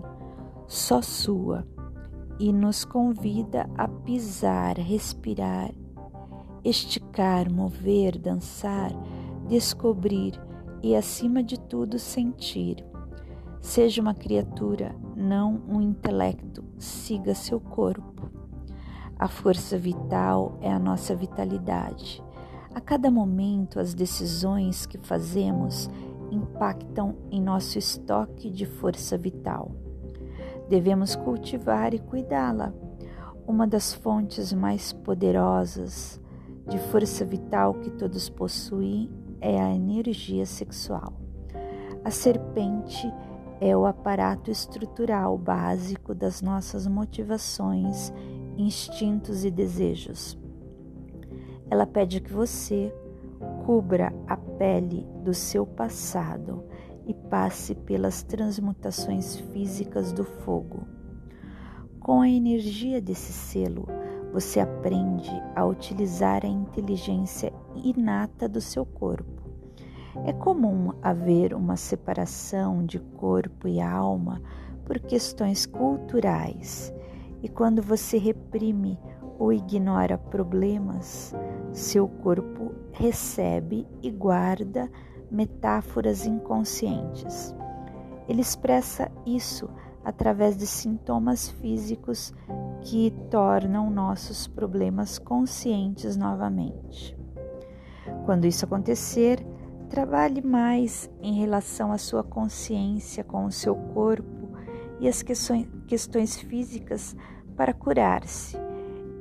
só 0.66 1.02
sua 1.02 1.66
e 2.38 2.52
nos 2.52 2.84
convida 2.84 3.68
a 3.76 3.88
pisar, 3.88 4.78
respirar, 4.78 5.72
esticar, 6.64 7.52
mover, 7.52 8.18
dançar, 8.18 8.90
descobrir 9.48 10.40
e, 10.82 10.94
acima 10.94 11.42
de 11.42 11.58
tudo, 11.58 11.98
sentir. 11.98 12.89
Seja 13.60 14.00
uma 14.00 14.14
criatura, 14.14 14.96
não 15.14 15.60
um 15.68 15.80
intelecto, 15.80 16.64
siga 16.78 17.34
seu 17.34 17.60
corpo. 17.60 18.30
A 19.18 19.28
força 19.28 19.76
vital 19.76 20.58
é 20.62 20.72
a 20.72 20.78
nossa 20.78 21.14
vitalidade. 21.14 22.22
A 22.74 22.80
cada 22.80 23.10
momento, 23.10 23.78
as 23.78 23.92
decisões 23.92 24.86
que 24.86 24.96
fazemos 24.96 25.90
impactam 26.30 27.16
em 27.30 27.40
nosso 27.40 27.78
estoque 27.78 28.48
de 28.48 28.64
força 28.64 29.18
vital. 29.18 29.72
Devemos 30.68 31.14
cultivar 31.14 31.92
e 31.92 31.98
cuidá-la. 31.98 32.72
Uma 33.46 33.66
das 33.66 33.92
fontes 33.92 34.52
mais 34.52 34.92
poderosas 34.92 36.20
de 36.66 36.78
força 36.78 37.24
vital 37.24 37.74
que 37.74 37.90
todos 37.90 38.30
possuem 38.30 39.10
é 39.40 39.60
a 39.60 39.74
energia 39.74 40.46
sexual. 40.46 41.12
A 42.02 42.10
serpente 42.10 43.06
é 43.06 43.29
o 43.76 43.84
aparato 43.84 44.50
estrutural 44.50 45.36
básico 45.36 46.14
das 46.14 46.40
nossas 46.40 46.86
motivações, 46.86 48.10
instintos 48.56 49.44
e 49.44 49.50
desejos. 49.50 50.38
Ela 51.70 51.86
pede 51.86 52.20
que 52.20 52.32
você 52.32 52.92
cubra 53.66 54.12
a 54.26 54.36
pele 54.36 55.06
do 55.22 55.34
seu 55.34 55.66
passado 55.66 56.64
e 57.06 57.12
passe 57.12 57.74
pelas 57.74 58.22
transmutações 58.22 59.36
físicas 59.36 60.10
do 60.12 60.24
fogo. 60.24 60.86
Com 62.00 62.22
a 62.22 62.28
energia 62.28 63.00
desse 63.00 63.32
selo, 63.32 63.86
você 64.32 64.58
aprende 64.58 65.30
a 65.54 65.66
utilizar 65.66 66.46
a 66.46 66.48
inteligência 66.48 67.52
inata 67.76 68.48
do 68.48 68.60
seu 68.60 68.86
corpo 68.86 69.39
é 70.24 70.32
comum 70.32 70.92
haver 71.02 71.54
uma 71.54 71.76
separação 71.76 72.84
de 72.84 72.98
corpo 72.98 73.68
e 73.68 73.80
alma 73.80 74.42
por 74.84 74.98
questões 74.98 75.66
culturais, 75.66 76.92
e 77.42 77.48
quando 77.48 77.80
você 77.80 78.18
reprime 78.18 78.98
ou 79.38 79.52
ignora 79.52 80.18
problemas, 80.18 81.34
seu 81.72 82.08
corpo 82.08 82.72
recebe 82.92 83.86
e 84.02 84.10
guarda 84.10 84.90
metáforas 85.30 86.26
inconscientes. 86.26 87.54
Ele 88.28 88.40
expressa 88.40 89.10
isso 89.24 89.70
através 90.04 90.56
de 90.56 90.66
sintomas 90.66 91.48
físicos 91.48 92.34
que 92.82 93.10
tornam 93.30 93.90
nossos 93.90 94.46
problemas 94.46 95.18
conscientes 95.18 96.16
novamente. 96.16 97.16
Quando 98.24 98.46
isso 98.46 98.64
acontecer, 98.64 99.44
Trabalhe 99.90 100.40
mais 100.40 101.10
em 101.20 101.34
relação 101.34 101.90
à 101.90 101.98
sua 101.98 102.22
consciência 102.22 103.24
com 103.24 103.44
o 103.44 103.50
seu 103.50 103.74
corpo 103.74 104.48
e 105.00 105.08
as 105.08 105.20
questões 105.20 106.38
físicas 106.38 107.16
para 107.56 107.74
curar-se 107.74 108.56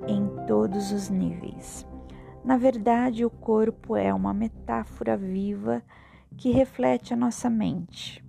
em 0.07 0.45
todos 0.45 0.91
os 0.91 1.09
níveis. 1.09 1.87
Na 2.45 2.55
verdade, 2.55 3.25
o 3.25 3.31
corpo 3.31 3.95
é 3.95 4.13
uma 4.13 4.31
metáfora 4.31 5.17
viva 5.17 5.81
que 6.37 6.51
reflete 6.51 7.15
a 7.15 7.17
nossa 7.17 7.49
mente. 7.49 8.23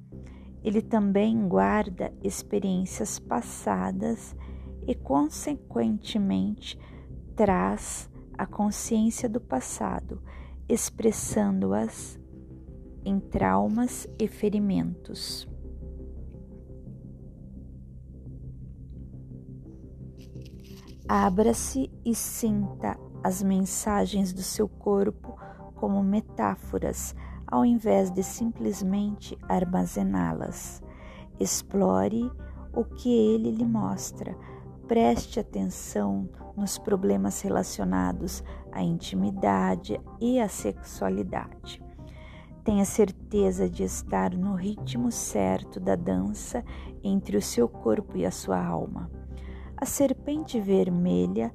Ele 0.64 0.80
também 0.80 1.46
guarda 1.46 2.10
experiências 2.22 3.18
passadas 3.18 4.34
e, 4.86 4.94
consequentemente, 4.94 6.78
traz 7.36 8.08
a 8.36 8.46
consciência 8.46 9.28
do 9.28 9.42
passado, 9.42 10.22
expressando-as 10.66 12.18
em 13.04 13.18
traumas 13.18 14.06
e 14.18 14.26
ferimentos. 14.26 15.48
Abra-se 21.08 21.90
e 22.04 22.14
sinta 22.14 22.96
as 23.22 23.42
mensagens 23.42 24.32
do 24.32 24.42
seu 24.42 24.68
corpo 24.68 25.36
como 25.74 26.02
metáforas, 26.02 27.14
ao 27.46 27.64
invés 27.64 28.10
de 28.10 28.22
simplesmente 28.22 29.36
armazená-las. 29.48 30.82
Explore 31.40 32.30
o 32.72 32.84
que 32.84 33.10
ele 33.10 33.50
lhe 33.50 33.64
mostra. 33.64 34.36
preste 34.90 35.38
atenção 35.38 36.28
nos 36.56 36.76
problemas 36.76 37.40
relacionados 37.42 38.42
à 38.72 38.82
intimidade 38.82 40.00
e 40.20 40.40
à 40.40 40.48
sexualidade. 40.48 41.80
Tenha 42.70 42.84
certeza 42.84 43.68
de 43.68 43.82
estar 43.82 44.32
no 44.32 44.54
ritmo 44.54 45.10
certo 45.10 45.80
da 45.80 45.96
dança 45.96 46.64
entre 47.02 47.36
o 47.36 47.42
seu 47.42 47.68
corpo 47.68 48.16
e 48.16 48.24
a 48.24 48.30
sua 48.30 48.64
alma. 48.64 49.10
A 49.76 49.84
serpente 49.84 50.60
vermelha 50.60 51.52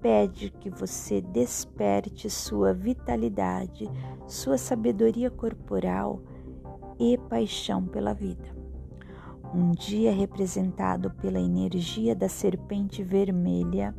pede 0.00 0.50
que 0.50 0.70
você 0.70 1.20
desperte 1.20 2.30
sua 2.30 2.72
vitalidade, 2.72 3.90
sua 4.28 4.56
sabedoria 4.56 5.32
corporal 5.32 6.22
e 6.96 7.18
paixão 7.18 7.84
pela 7.84 8.14
vida. 8.14 8.54
Um 9.52 9.72
dia 9.72 10.12
representado 10.12 11.10
pela 11.10 11.40
energia 11.40 12.14
da 12.14 12.28
serpente 12.28 13.02
vermelha 13.02 13.92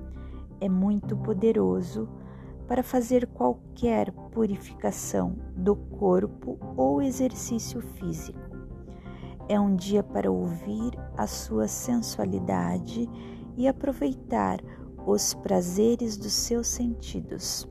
é 0.62 0.70
muito 0.70 1.18
poderoso 1.18 2.08
para 2.68 2.84
fazer 2.84 3.28
qualquer 3.28 4.12
purificação 4.32 5.36
do 5.56 5.76
corpo 5.76 6.58
ou 6.76 7.02
exercício 7.02 7.82
físico. 7.82 8.40
É 9.50 9.60
um 9.60 9.76
dia 9.76 10.02
para 10.02 10.32
ouvir 10.32 10.98
a 11.18 11.28
sua 11.28 11.68
sensualidade 11.68 13.10
e 13.58 13.68
aproveitar 13.68 14.60
os 15.06 15.34
prazeres 15.34 16.18
dos 16.18 16.32
seus 16.32 16.68
sentidos. 16.68 17.68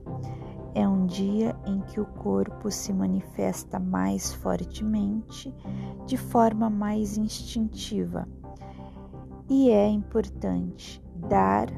É 0.74 0.86
um 0.86 1.06
dia 1.06 1.56
em 1.66 1.80
que 1.80 2.00
o 2.00 2.06
corpo 2.06 2.70
se 2.70 2.92
manifesta 2.92 3.78
mais 3.78 4.32
fortemente, 4.32 5.54
de 6.06 6.16
forma 6.16 6.70
mais 6.70 7.16
instintiva, 7.16 8.26
e 9.48 9.70
é 9.70 9.88
importante 9.88 11.02
dar 11.28 11.68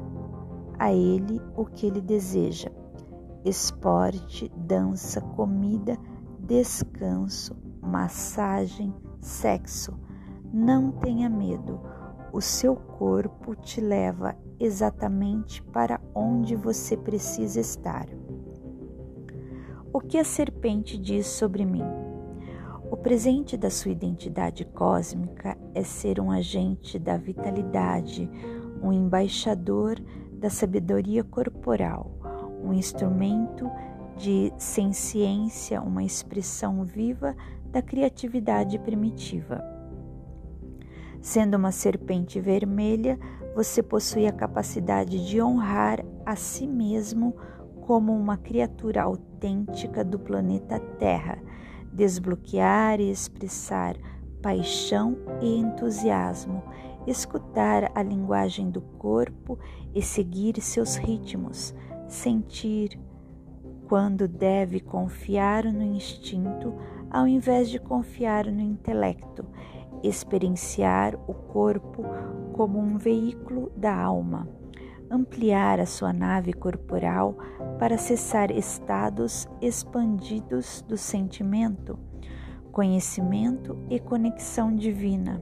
a 0.79 0.93
ele 0.93 1.41
o 1.57 1.65
que 1.65 1.87
ele 1.87 1.99
deseja: 1.99 2.71
esporte, 3.45 4.51
dança, 4.57 5.21
comida, 5.21 5.97
descanso, 6.39 7.55
massagem, 7.79 8.91
sexo. 9.21 9.93
Não 10.51 10.91
tenha 10.91 11.29
medo, 11.29 11.79
o 12.33 12.41
seu 12.41 12.75
corpo 12.75 13.55
te 13.55 13.79
leva 13.79 14.35
exatamente 14.59 15.61
para 15.61 16.01
onde 16.13 16.55
você 16.55 16.97
precisa 16.97 17.59
estar. 17.59 18.07
O 19.93 20.01
que 20.01 20.17
a 20.17 20.23
serpente 20.23 20.97
diz 20.97 21.27
sobre 21.27 21.63
mim? 21.65 21.85
O 22.89 22.97
presente 22.97 23.55
da 23.55 23.69
sua 23.69 23.91
identidade 23.91 24.65
cósmica 24.65 25.57
é 25.73 25.83
ser 25.83 26.19
um 26.19 26.31
agente 26.31 26.97
da 26.97 27.15
vitalidade, 27.15 28.29
um 28.81 28.91
embaixador 28.91 29.99
da 30.33 30.49
sabedoria 30.49 31.23
corporal, 31.23 32.14
um 32.65 32.73
instrumento 32.73 33.69
de 34.17 34.51
ciência, 34.57 35.81
uma 35.81 36.03
expressão 36.03 36.83
viva 36.83 37.35
da 37.71 37.81
criatividade 37.81 38.79
primitiva. 38.79 39.63
Sendo 41.21 41.55
uma 41.55 41.71
serpente 41.71 42.39
vermelha, 42.39 43.19
você 43.55 43.81
possui 43.81 44.27
a 44.27 44.31
capacidade 44.31 45.25
de 45.27 45.41
honrar 45.41 46.03
a 46.25 46.35
si 46.35 46.67
mesmo 46.67 47.35
como 47.81 48.13
uma 48.13 48.37
criatura 48.37 49.03
autêntica 49.03 50.03
do 50.03 50.17
planeta 50.17 50.79
Terra, 50.79 51.37
desbloquear 51.91 52.99
e 52.99 53.09
expressar 53.09 53.95
paixão 54.41 55.17
e 55.41 55.57
entusiasmo, 55.57 56.63
escutar 57.07 57.91
a 57.95 58.03
linguagem 58.03 58.69
do 58.69 58.81
corpo 58.81 59.57
e 59.93 60.01
seguir 60.01 60.59
seus 60.61 60.95
ritmos, 60.95 61.73
sentir 62.07 62.99
quando 63.87 64.27
deve 64.27 64.79
confiar 64.79 65.65
no 65.65 65.83
instinto 65.83 66.73
ao 67.09 67.27
invés 67.27 67.69
de 67.69 67.79
confiar 67.79 68.45
no 68.51 68.61
intelecto 68.61 69.45
experienciar 70.07 71.15
o 71.27 71.33
corpo 71.33 72.03
como 72.53 72.79
um 72.79 72.97
veículo 72.97 73.71
da 73.75 73.95
alma, 73.95 74.47
ampliar 75.09 75.79
a 75.79 75.85
sua 75.85 76.13
nave 76.13 76.53
corporal 76.53 77.35
para 77.79 77.95
acessar 77.95 78.51
estados 78.51 79.47
expandidos 79.61 80.83
do 80.87 80.97
sentimento, 80.97 81.97
conhecimento 82.71 83.77
e 83.89 83.99
conexão 83.99 84.73
divina, 84.75 85.41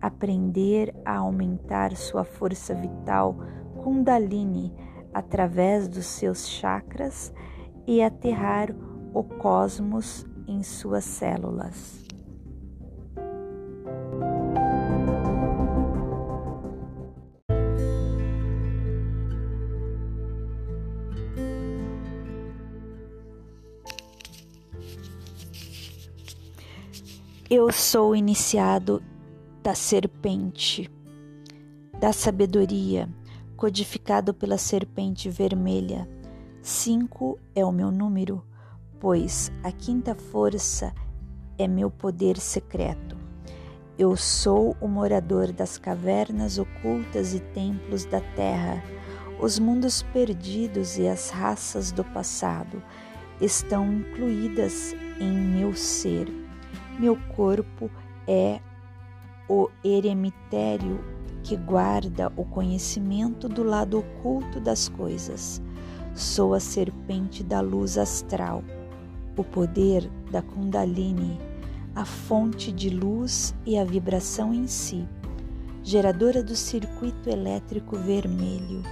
aprender 0.00 0.94
a 1.04 1.16
aumentar 1.16 1.96
sua 1.96 2.24
força 2.24 2.74
vital 2.74 3.36
Kundalini 3.82 4.72
através 5.12 5.88
dos 5.88 6.06
seus 6.06 6.48
chakras 6.48 7.32
e 7.86 8.02
aterrar 8.02 8.74
o 9.14 9.22
cosmos 9.24 10.26
em 10.46 10.62
suas 10.62 11.04
células. 11.04 12.06
Eu 27.50 27.72
sou 27.72 28.14
iniciado 28.14 29.02
da 29.62 29.74
serpente, 29.74 30.90
da 31.98 32.12
sabedoria, 32.12 33.08
codificado 33.58 34.32
pela 34.32 34.56
serpente 34.56 35.28
vermelha. 35.28 36.08
Cinco 36.62 37.38
é 37.54 37.62
o 37.62 37.70
meu 37.70 37.90
número, 37.90 38.42
pois 38.98 39.52
a 39.62 39.70
quinta 39.70 40.14
força 40.14 40.94
é 41.58 41.68
meu 41.68 41.90
poder 41.90 42.38
secreto. 42.38 43.18
Eu 43.98 44.16
sou 44.16 44.74
o 44.80 44.88
morador 44.88 45.52
das 45.52 45.76
cavernas 45.76 46.56
ocultas 46.56 47.34
e 47.34 47.40
templos 47.40 48.06
da 48.06 48.22
terra. 48.34 48.82
Os 49.38 49.58
mundos 49.58 50.02
perdidos 50.02 50.96
e 50.96 51.06
as 51.06 51.28
raças 51.28 51.92
do 51.92 52.02
passado 52.02 52.82
estão 53.40 53.92
incluídas 53.92 54.94
em 55.20 55.36
meu 55.36 55.74
ser 55.74 56.48
meu 56.98 57.16
corpo 57.36 57.90
é 58.26 58.60
o 59.48 59.70
eremitério 59.84 60.98
que 61.48 61.56
guarda 61.56 62.30
o 62.36 62.44
conhecimento 62.44 63.48
do 63.48 63.62
lado 63.62 64.00
oculto 64.00 64.60
das 64.60 64.86
coisas. 64.86 65.62
Sou 66.14 66.52
a 66.52 66.60
serpente 66.60 67.42
da 67.42 67.62
luz 67.62 67.96
astral, 67.96 68.62
o 69.34 69.42
poder 69.42 70.10
da 70.30 70.42
Kundalini, 70.42 71.38
a 71.94 72.04
fonte 72.04 72.70
de 72.70 72.90
luz 72.90 73.54
e 73.64 73.78
a 73.78 73.84
vibração 73.84 74.52
em 74.52 74.66
si, 74.66 75.08
geradora 75.82 76.42
do 76.42 76.54
circuito 76.54 77.30
elétrico 77.30 77.96
vermelho, 77.96 78.82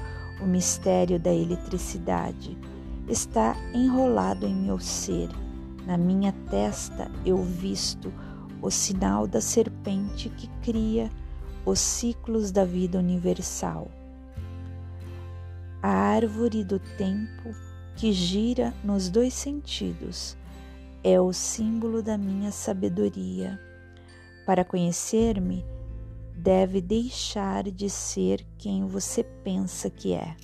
o 0.40 0.47
mistério 0.47 1.21
da 1.21 1.35
eletricidade, 1.35 2.57
está 3.07 3.55
enrolado 3.75 4.47
em 4.47 4.57
meu 4.57 4.79
ser 4.79 5.29
na 5.87 5.99
minha 5.99 6.33
testa 6.49 7.11
eu 7.23 7.37
visto 7.37 8.11
o 8.62 8.71
sinal 8.71 9.27
da 9.27 9.42
serpente 9.42 10.31
que 10.31 10.49
cria 10.62 11.11
os 11.66 11.81
ciclos 11.81 12.52
da 12.52 12.64
vida 12.64 12.96
universal. 12.96 13.90
A 15.83 15.88
árvore 15.88 16.62
do 16.62 16.79
tempo 16.79 17.52
que 17.96 18.12
gira 18.12 18.72
nos 18.85 19.11
dois 19.11 19.35
sentidos 19.35 20.37
é 21.02 21.20
o 21.20 21.33
símbolo 21.33 22.02
da 22.02 22.16
minha 22.16 22.52
sabedoria. 22.52 23.61
Para 24.46 24.64
conhecer-me, 24.64 25.66
deve 26.37 26.81
deixar 26.81 27.64
de 27.64 27.90
ser 27.90 28.46
quem 28.57 28.87
você 28.87 29.24
pensa 29.24 29.90
que 29.90 30.12
é. 30.12 30.37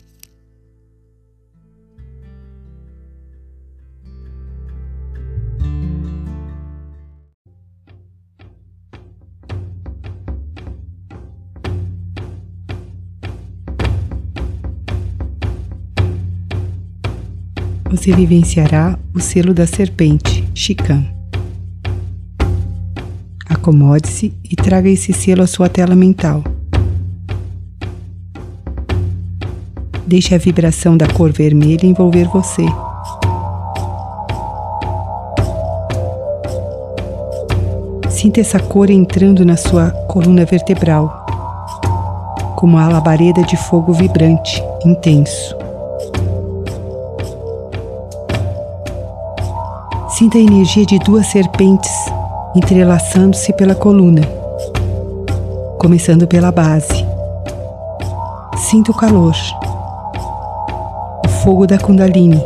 Você 17.92 18.10
vivenciará 18.10 18.98
o 19.14 19.20
selo 19.20 19.52
da 19.52 19.66
serpente, 19.66 20.48
Chican. 20.54 21.04
Acomode-se 23.46 24.32
e 24.42 24.56
traga 24.56 24.88
esse 24.88 25.12
selo 25.12 25.42
à 25.42 25.46
sua 25.46 25.68
tela 25.68 25.94
mental. 25.94 26.42
Deixe 30.06 30.34
a 30.34 30.38
vibração 30.38 30.96
da 30.96 31.06
cor 31.06 31.30
vermelha 31.32 31.84
envolver 31.84 32.24
você. 32.28 32.64
Sinta 38.08 38.40
essa 38.40 38.58
cor 38.58 38.88
entrando 38.88 39.44
na 39.44 39.58
sua 39.58 39.90
coluna 40.08 40.46
vertebral, 40.46 41.26
como 42.56 42.78
uma 42.78 42.88
labareda 42.88 43.42
de 43.42 43.56
fogo 43.58 43.92
vibrante, 43.92 44.62
intenso. 44.82 45.61
Sinta 50.22 50.38
a 50.38 50.40
energia 50.40 50.86
de 50.86 51.00
duas 51.00 51.26
serpentes 51.26 51.90
entrelaçando-se 52.54 53.52
pela 53.54 53.74
coluna, 53.74 54.22
começando 55.80 56.28
pela 56.28 56.52
base. 56.52 57.04
Sinta 58.56 58.92
o 58.92 58.94
calor, 58.94 59.34
o 61.26 61.28
fogo 61.42 61.66
da 61.66 61.76
Kundalini, 61.76 62.40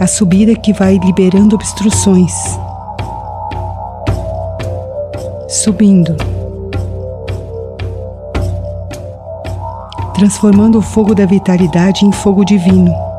a 0.00 0.08
subida 0.08 0.56
que 0.56 0.72
vai 0.72 0.98
liberando 0.98 1.54
obstruções, 1.54 2.34
subindo, 5.48 6.16
transformando 10.14 10.78
o 10.78 10.82
fogo 10.82 11.14
da 11.14 11.26
vitalidade 11.26 12.04
em 12.04 12.10
fogo 12.10 12.44
divino. 12.44 13.11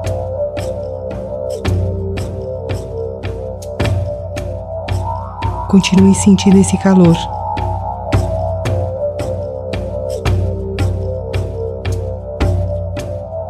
Continue 5.73 6.13
sentindo 6.13 6.59
esse 6.59 6.77
calor. 6.77 7.17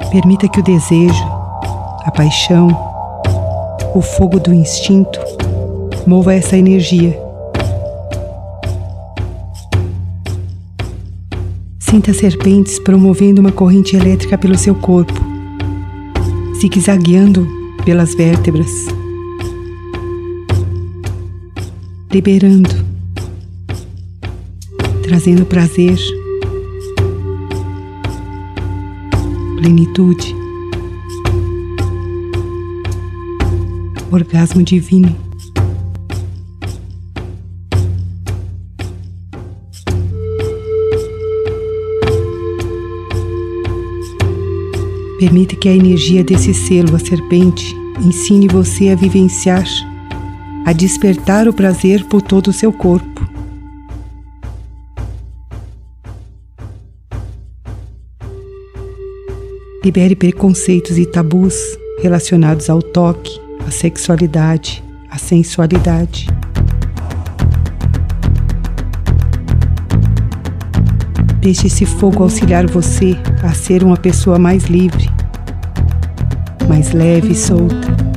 Permita 0.09 0.47
que 0.47 0.61
o 0.61 0.63
desejo, 0.63 1.25
a 2.05 2.11
paixão, 2.11 2.69
o 3.93 4.01
fogo 4.01 4.39
do 4.39 4.53
instinto 4.53 5.19
mova 6.07 6.33
essa 6.33 6.55
energia. 6.55 7.21
Sinta 11.77 12.13
serpentes 12.13 12.79
promovendo 12.79 13.41
uma 13.41 13.51
corrente 13.51 13.97
elétrica 13.97 14.37
pelo 14.37 14.57
seu 14.57 14.75
corpo, 14.75 15.19
zigue-zagueando 16.61 17.45
pelas 17.83 18.15
vértebras 18.15 19.02
liberando, 22.13 22.69
trazendo 25.01 25.47
prazer, 25.47 25.97
plenitude, 29.57 30.35
orgasmo 34.11 34.61
divino. 34.61 35.15
Permite 45.17 45.55
que 45.55 45.67
a 45.67 45.75
energia 45.75 46.23
desse 46.23 46.53
selo, 46.53 46.95
a 46.95 46.99
serpente, 46.99 47.75
ensine 48.05 48.47
você 48.47 48.89
a 48.89 48.95
vivenciar 48.95 49.65
a 50.65 50.71
despertar 50.71 51.47
o 51.47 51.53
prazer 51.53 52.05
por 52.05 52.21
todo 52.21 52.47
o 52.47 52.53
seu 52.53 52.71
corpo. 52.71 53.21
Libere 59.83 60.15
preconceitos 60.15 60.97
e 60.97 61.05
tabus 61.05 61.55
relacionados 62.01 62.69
ao 62.69 62.81
toque, 62.81 63.39
à 63.67 63.71
sexualidade, 63.71 64.83
à 65.09 65.17
sensualidade. 65.17 66.27
Deixe 71.41 71.67
esse 71.67 71.85
fogo 71.85 72.23
auxiliar 72.23 72.65
você 72.67 73.17
a 73.43 73.53
ser 73.53 73.83
uma 73.83 73.97
pessoa 73.97 74.39
mais 74.39 74.63
livre, 74.65 75.09
mais 76.69 76.93
leve 76.93 77.33
e 77.33 77.35
solta. 77.35 78.12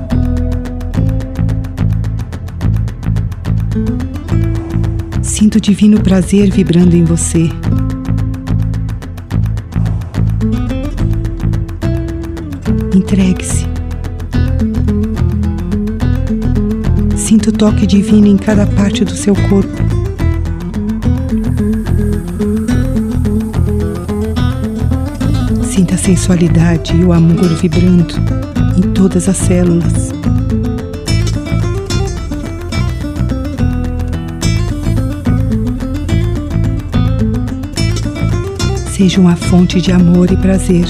Sinta 5.22 5.58
o 5.58 5.60
divino 5.60 6.00
prazer 6.00 6.50
vibrando 6.50 6.96
em 6.96 7.04
você. 7.04 7.50
Entregue-se. 12.94 13.66
Sinta 17.16 17.50
o 17.50 17.52
toque 17.52 17.86
divino 17.86 18.26
em 18.26 18.36
cada 18.36 18.66
parte 18.66 19.04
do 19.04 19.10
seu 19.10 19.34
corpo. 19.34 19.76
Sinta 25.64 25.96
a 25.96 25.98
sensualidade 25.98 26.96
e 26.96 27.04
o 27.04 27.12
amor 27.12 27.48
vibrando 27.60 28.14
em 28.76 28.92
todas 28.92 29.28
as 29.28 29.36
células. 29.36 30.12
Seja 38.96 39.20
uma 39.20 39.36
fonte 39.36 39.78
de 39.78 39.92
amor 39.92 40.32
e 40.32 40.36
prazer. 40.38 40.86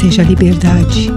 Seja 0.00 0.22
liberdade. 0.22 1.10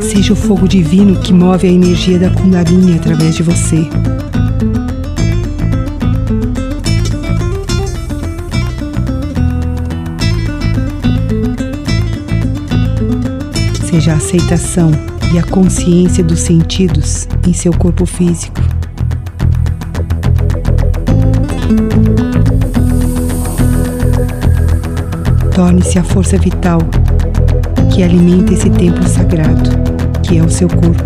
Seja 0.00 0.32
o 0.32 0.36
fogo 0.36 0.66
divino 0.66 1.20
que 1.20 1.34
move 1.34 1.66
a 1.66 1.70
energia 1.70 2.18
da 2.18 2.30
Kundalini 2.30 2.94
através 2.94 3.36
de 3.36 3.42
você. 3.42 3.86
Seja 13.86 14.12
a 14.12 14.16
aceitação 14.16 15.13
e 15.34 15.38
a 15.38 15.42
consciência 15.42 16.22
dos 16.22 16.38
sentidos 16.38 17.26
em 17.44 17.52
seu 17.52 17.72
corpo 17.72 18.06
físico. 18.06 18.60
Torne-se 25.52 25.98
a 25.98 26.04
força 26.04 26.38
vital 26.38 26.78
que 27.92 28.04
alimenta 28.04 28.52
esse 28.52 28.70
templo 28.70 29.02
sagrado, 29.08 29.70
que 30.22 30.38
é 30.38 30.42
o 30.44 30.48
seu 30.48 30.68
corpo. 30.68 31.02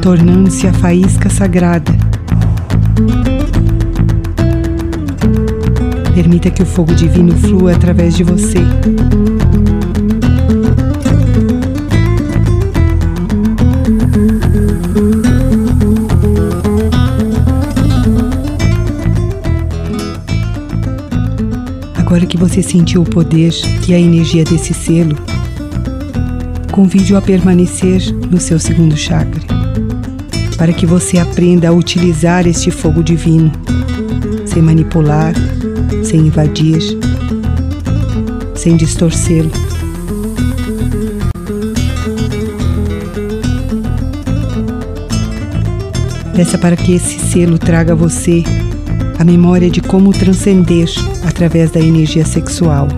Tornando-se 0.00 0.66
a 0.66 0.72
faísca 0.72 1.28
sagrada 1.28 2.03
Permita 6.14 6.48
que 6.48 6.62
o 6.62 6.66
fogo 6.66 6.94
divino 6.94 7.36
flua 7.36 7.72
através 7.72 8.16
de 8.16 8.22
você. 8.22 8.58
Agora 21.96 22.24
que 22.26 22.36
você 22.36 22.62
sentiu 22.62 23.02
o 23.02 23.04
poder 23.04 23.52
e 23.88 23.92
a 23.92 23.98
energia 23.98 24.44
desse 24.44 24.72
selo, 24.72 25.16
convide-o 26.70 27.16
a 27.16 27.20
permanecer 27.20 28.00
no 28.30 28.38
seu 28.38 28.60
segundo 28.60 28.96
chakra, 28.96 29.42
para 30.56 30.72
que 30.72 30.86
você 30.86 31.18
aprenda 31.18 31.68
a 31.68 31.72
utilizar 31.72 32.46
este 32.46 32.70
fogo 32.70 33.02
divino, 33.02 33.50
sem 34.46 34.62
manipular 34.62 35.34
sem 36.02 36.20
invadir, 36.26 36.80
sem 38.54 38.76
distorcê-lo. 38.76 39.50
Peça 46.34 46.58
para 46.58 46.76
que 46.76 46.94
esse 46.94 47.18
selo 47.20 47.58
traga 47.58 47.92
a 47.92 47.96
você 47.96 48.42
a 49.18 49.24
memória 49.24 49.70
de 49.70 49.80
como 49.80 50.12
transcender 50.12 50.88
através 51.26 51.70
da 51.70 51.80
energia 51.80 52.24
sexual. 52.24 52.88